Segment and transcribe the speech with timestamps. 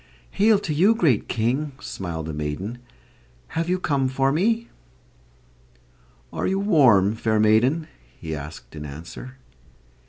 [0.31, 2.79] "Hail to you, great King!" smiled the maiden.
[3.49, 4.67] "Have you come for me?"
[6.33, 7.87] "Are you warm, fair maiden?"
[8.19, 9.37] he asked in answer.